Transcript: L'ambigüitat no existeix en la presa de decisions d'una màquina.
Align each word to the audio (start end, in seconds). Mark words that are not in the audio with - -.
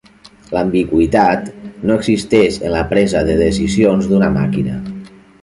L'ambigüitat 0.53 1.51
no 1.89 1.97
existeix 2.01 2.57
en 2.71 2.75
la 2.77 2.81
presa 2.95 3.23
de 3.29 3.37
decisions 3.43 4.09
d'una 4.15 4.33
màquina. 4.41 4.81